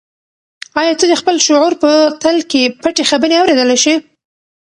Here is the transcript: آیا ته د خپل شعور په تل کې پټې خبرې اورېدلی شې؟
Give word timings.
آیا 0.81 0.93
ته 0.99 1.05
د 1.09 1.13
خپل 1.21 1.35
شعور 1.45 1.73
په 1.83 1.91
تل 2.21 2.37
کې 2.51 2.61
پټې 2.81 3.03
خبرې 3.11 3.35
اورېدلی 3.41 3.77
شې؟ 3.83 3.95